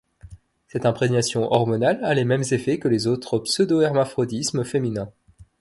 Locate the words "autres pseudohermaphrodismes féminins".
3.05-5.13